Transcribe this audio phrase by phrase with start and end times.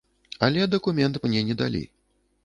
[0.45, 1.83] Але дакумент мне не далі.